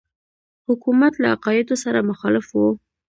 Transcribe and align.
حکومت 0.67 1.13
له 1.21 1.27
عقایدو 1.35 1.75
سره 1.83 2.07
مخالف 2.09 2.45
وو. 2.51 2.67